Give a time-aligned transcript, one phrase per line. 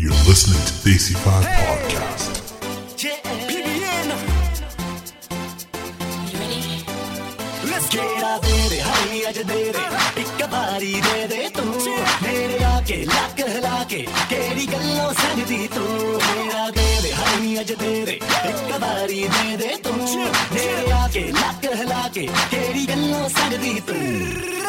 [0.00, 1.66] You're listening to Daisy 5 hey.
[1.68, 3.04] Podcast.
[3.04, 3.30] Yeah.
[7.90, 9.84] केड़ा दे रे high अज दे रे
[10.22, 11.64] एक बारी दे दे तू
[12.22, 14.00] मेरे आके लक हिला के
[14.30, 15.84] केड़ी गल्लों संगदी तू
[16.26, 18.16] केड़ा दे रे हाई अज दे रे
[18.52, 19.96] एक बारी दे दे तू
[20.54, 24.59] मेरे आके लक हिला के केड़ी गल्लों संगदी तू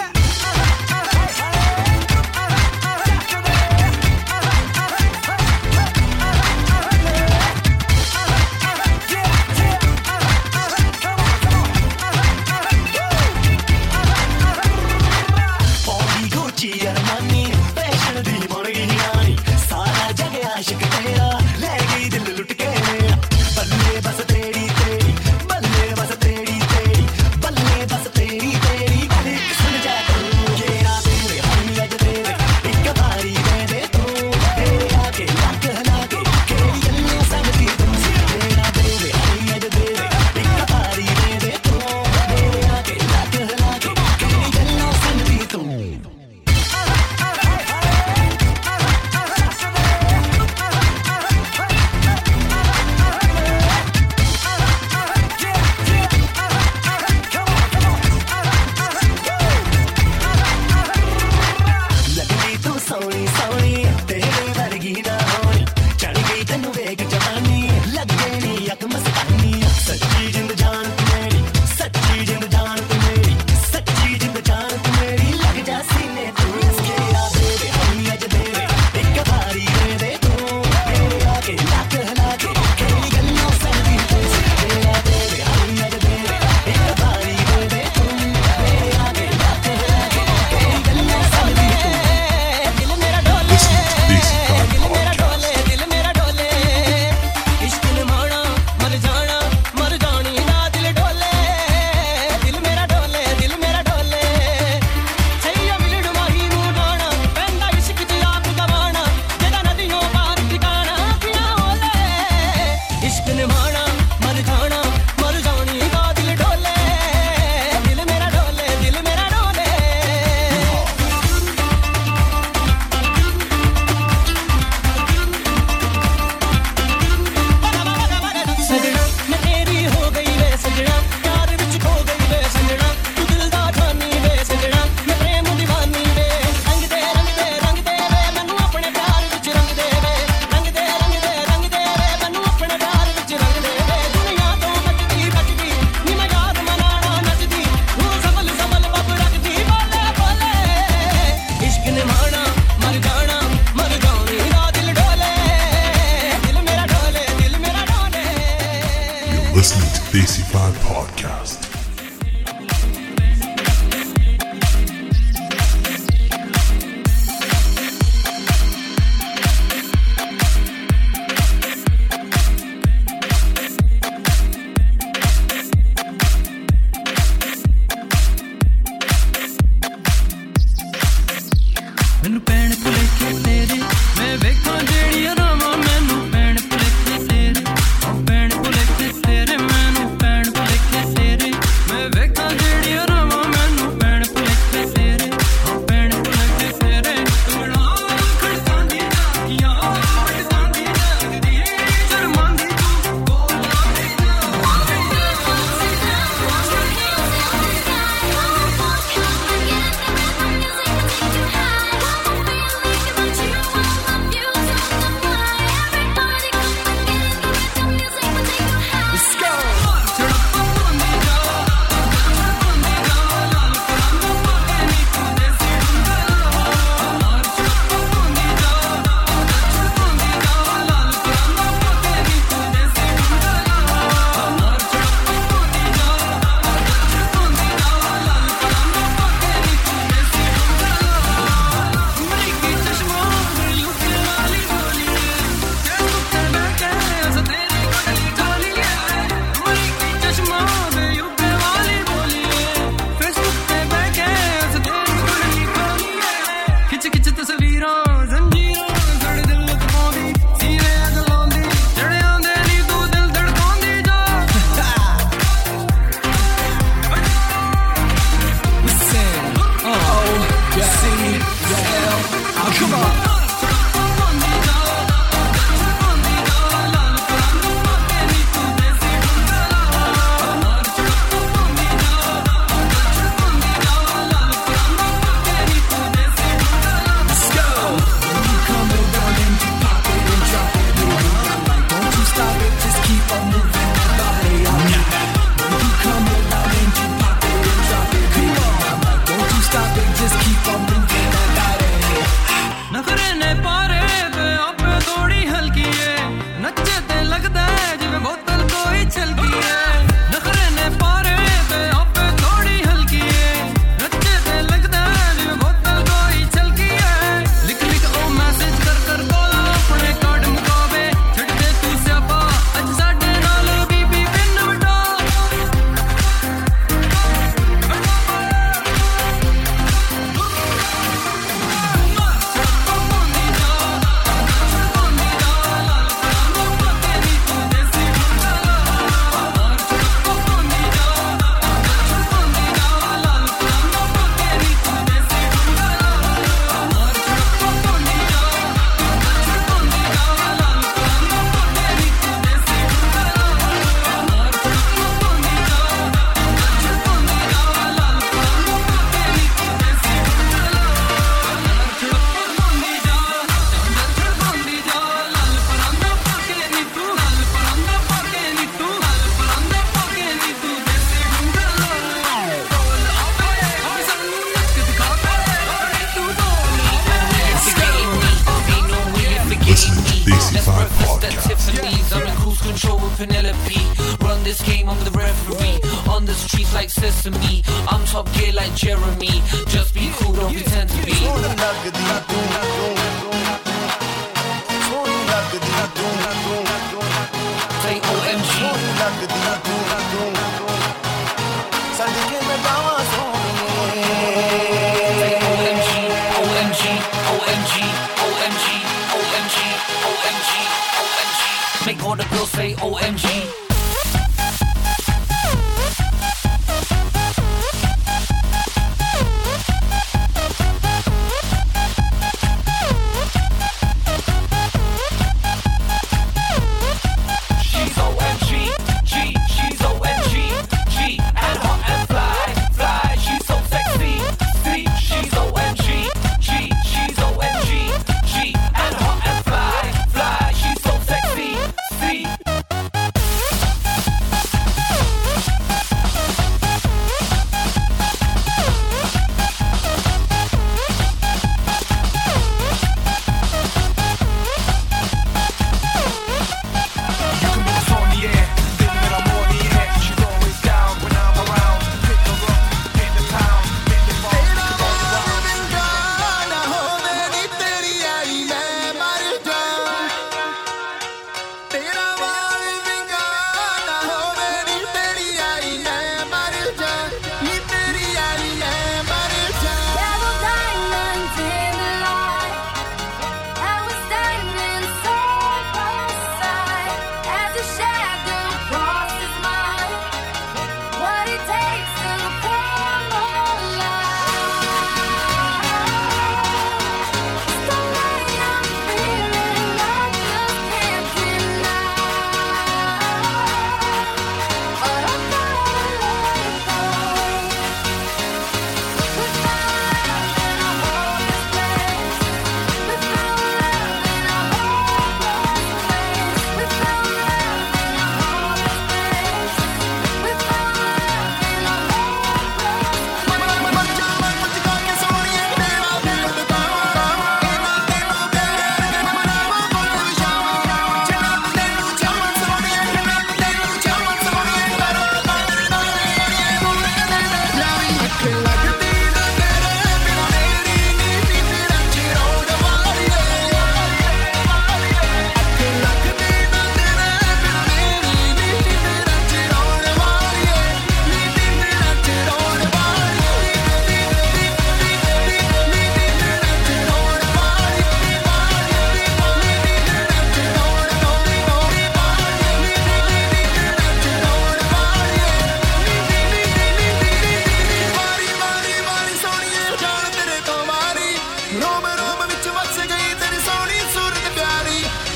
[411.85, 413.60] Make all the girls say OMG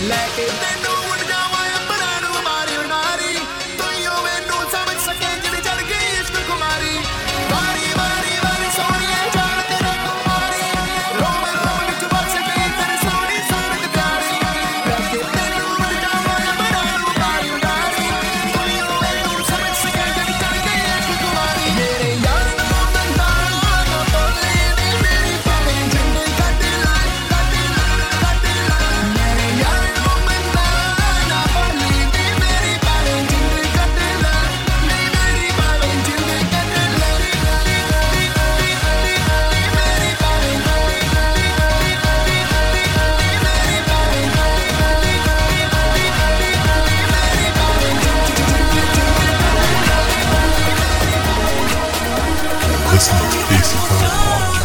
[0.10, 0.75] like it.
[52.96, 54.65] listening to Basic Color Podcast.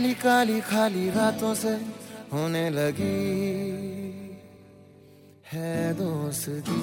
[0.00, 1.68] Kali Kali खाली रातों से
[2.32, 3.20] होने लगी
[5.52, 6.80] है दोस्ती।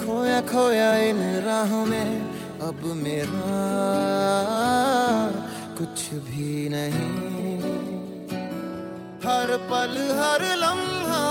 [0.00, 2.10] खोया खोया इन राहों में
[2.64, 3.52] अब मेरा
[5.78, 7.60] कुछ भी नहीं।
[9.20, 11.26] हर पल, हर लम्हा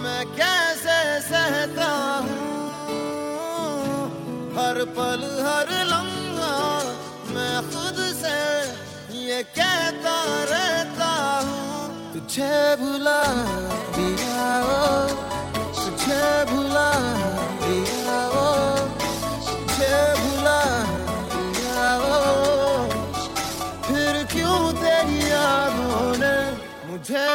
[0.00, 1.92] मैं कैसे सहता
[2.24, 2.40] हूँ?
[4.56, 6.11] हर पल, हर लम्हा
[9.42, 10.16] कहता
[10.50, 11.10] रहता
[11.46, 13.20] हूँ, तुझे भुला
[13.96, 14.82] दिया ओ
[15.78, 16.90] तुझे भुला
[17.62, 18.46] दिया ओ
[19.48, 20.60] तुझे भुला
[21.34, 22.20] दिया ओ
[23.86, 26.36] फिर क्यों तेरी यादों ने
[26.90, 27.26] मुझे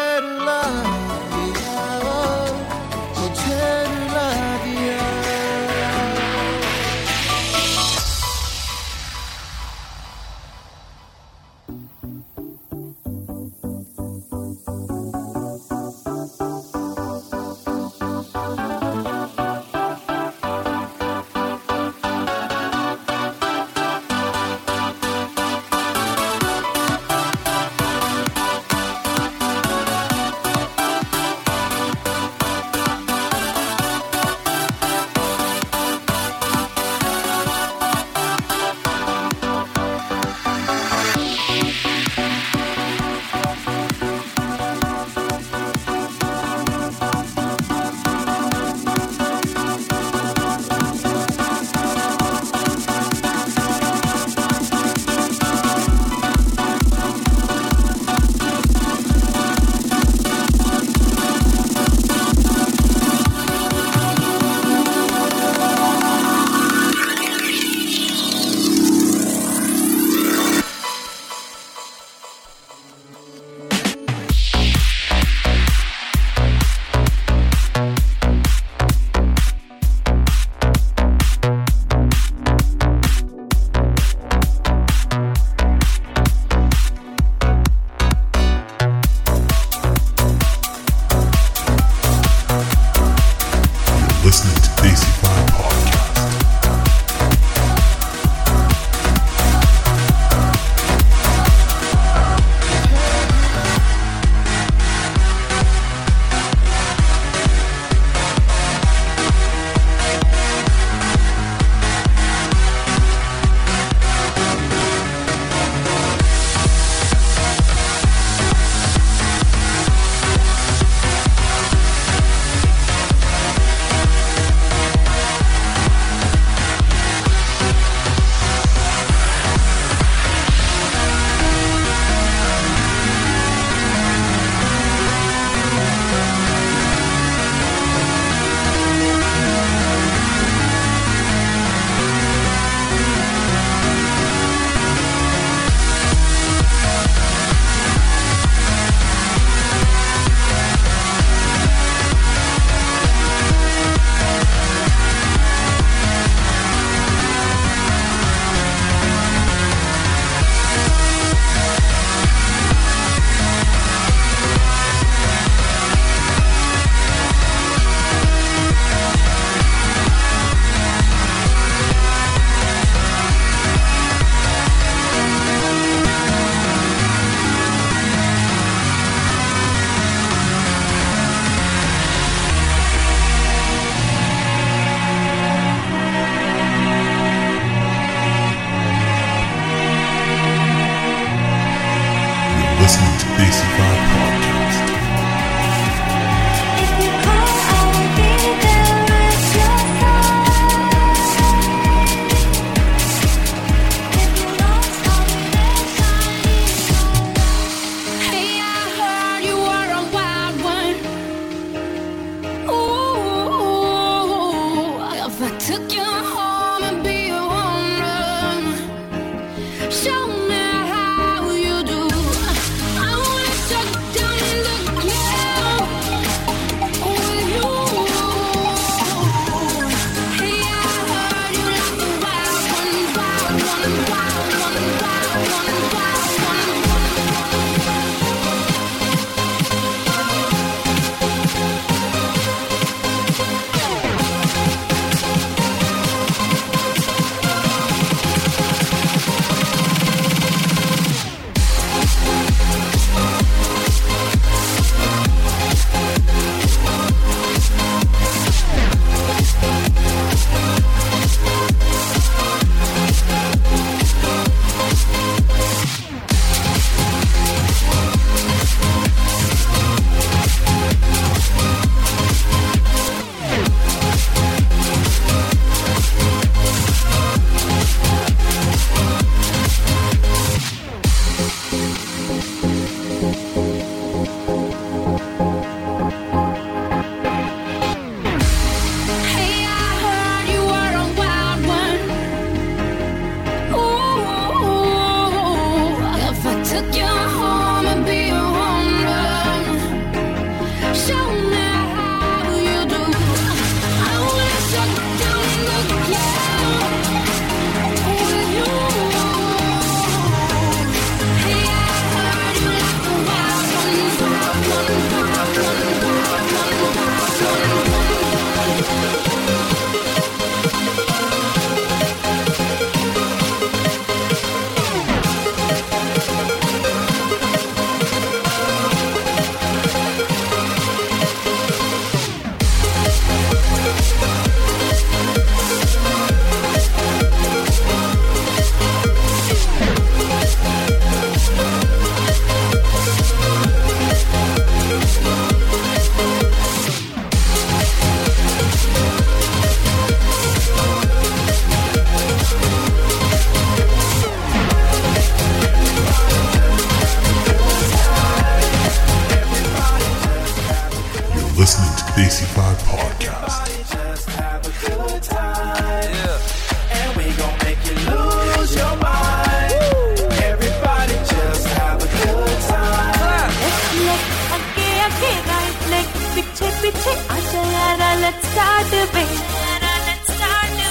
[376.87, 379.23] पीछे आजा यारा लेट्स स्टार्ट बे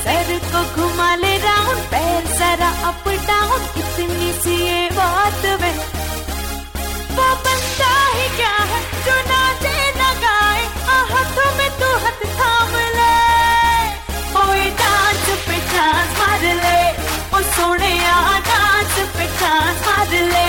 [0.07, 5.71] सर को घुमा ले राउंड पैर सारा अप डाउन इतनी सी ये बात वे
[7.17, 8.81] वो बनता ही क्या है?
[9.07, 10.61] जो नाचे ना गाए,
[10.95, 13.17] आ हाथों में तू हाथ थाम ले।
[14.43, 16.79] ओए डांस पे डांस मार ले,
[17.37, 20.49] ओ सोने आ डांस पे डांस मार ले।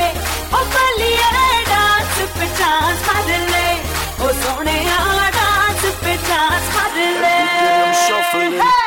[0.58, 1.32] ओ बलिया
[1.72, 3.68] डांस पे डांस मार ले,
[4.26, 5.30] ओ सोने आ
[6.38, 6.70] God's
[8.62, 8.87] hot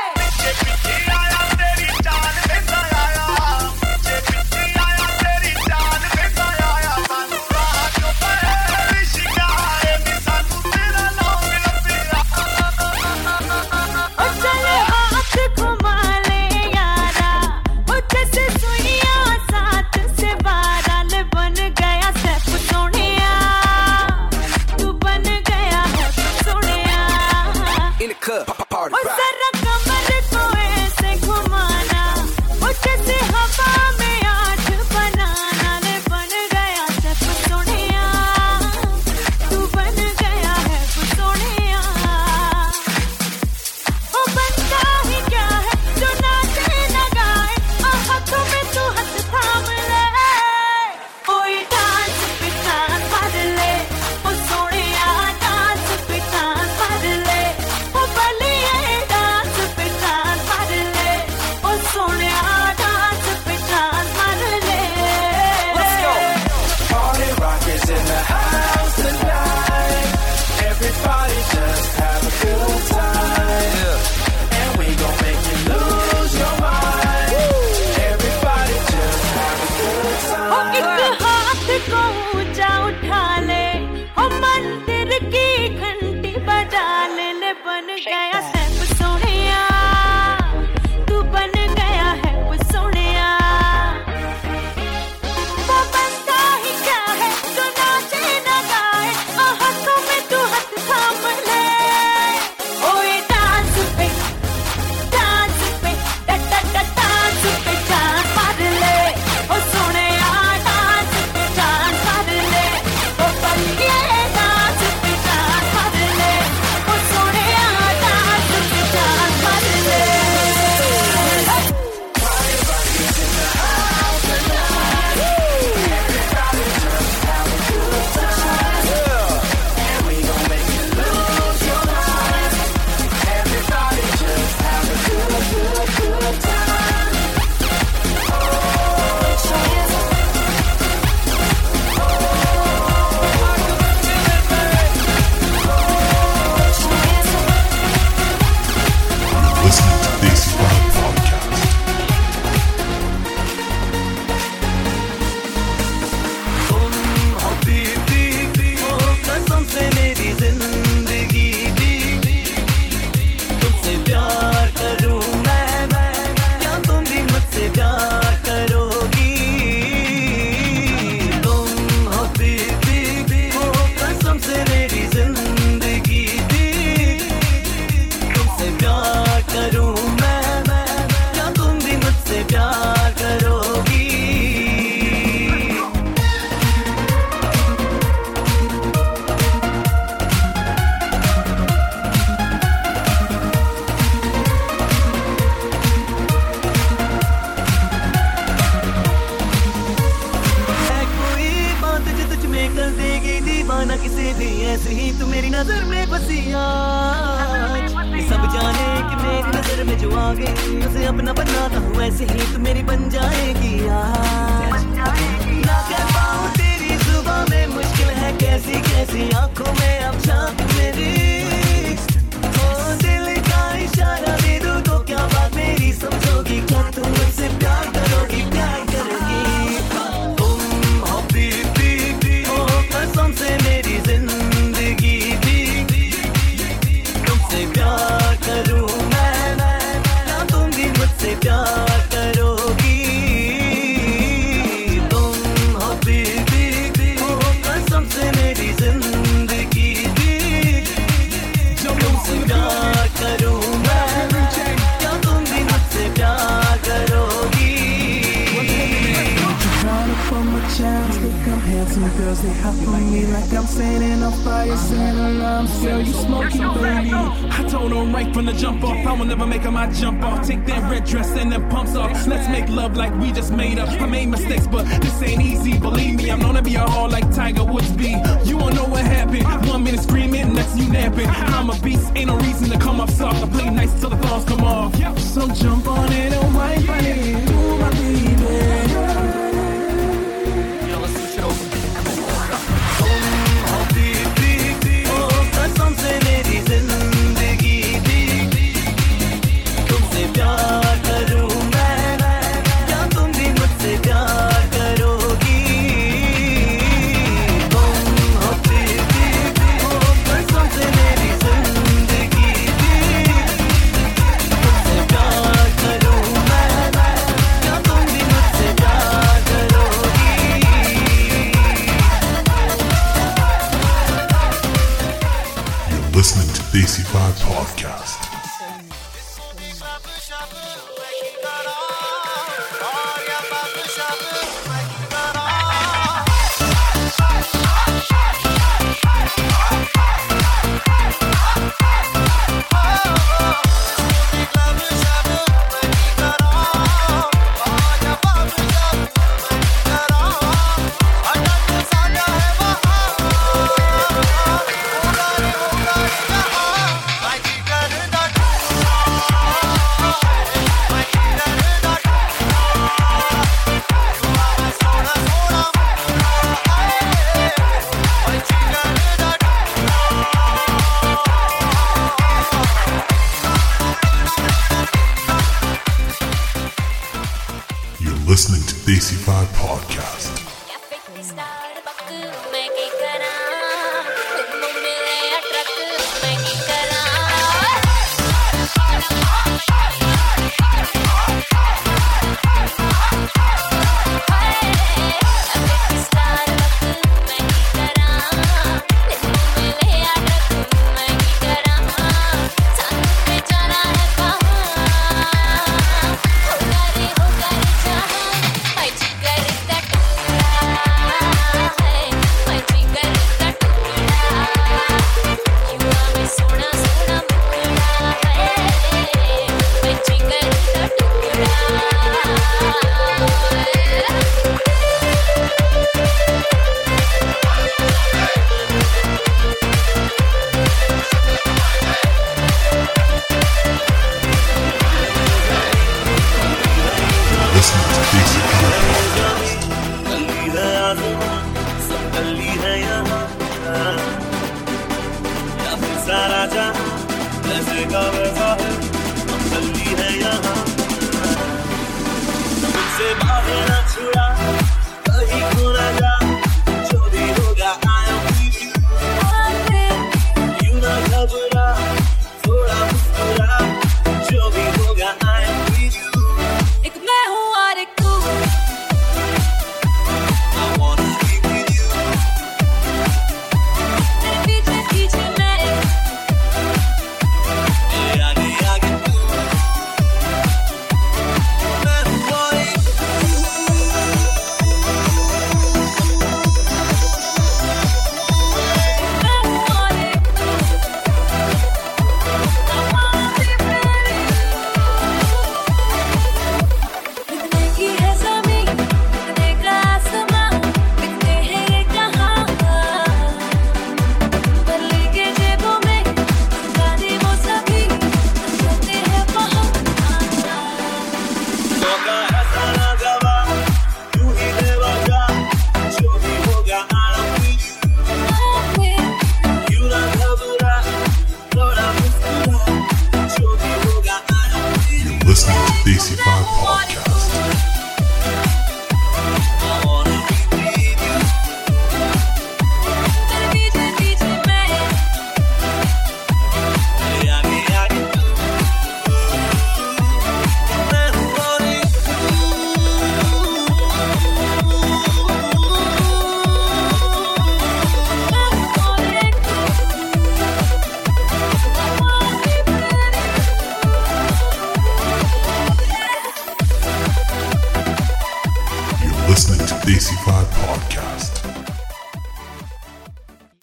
[263.43, 265.83] I'm saying enough by your saying alarms.
[265.83, 267.11] Girl, you smoking, baby.
[267.13, 270.23] I told her right from the jump off, I will never make her my jump
[270.23, 270.47] off.
[270.47, 272.27] Take that red dress and them pumps off.
[272.27, 273.89] Let's make love like we just made up.
[274.01, 275.79] I made mistakes, but this ain't easy.
[275.79, 278.11] Believe me, I'm known to be a hard like Tiger Woods be.
[278.45, 279.45] You won't know what happened.
[279.69, 281.27] One minute screaming, next you napping.
[281.29, 283.43] I'm a beast, ain't no reason to come up soft.
[283.43, 284.95] I play nice till the thongs come off.
[285.19, 287.51] So jump on it and wine on it.
[287.51, 289.10] Ooh, my baby.